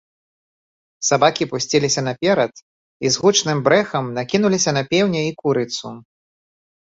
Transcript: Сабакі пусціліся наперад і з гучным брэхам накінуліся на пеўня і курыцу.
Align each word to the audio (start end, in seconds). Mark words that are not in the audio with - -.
Сабакі 1.09 1.43
пусціліся 1.51 2.01
наперад 2.07 2.53
і 3.05 3.11
з 3.15 3.23
гучным 3.25 3.57
брэхам 3.67 4.09
накінуліся 4.17 4.71
на 4.79 4.83
пеўня 4.95 5.21
і 5.27 5.31
курыцу. 5.43 5.87